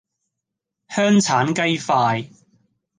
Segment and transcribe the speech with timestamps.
[0.89, 2.31] 香橙雞塊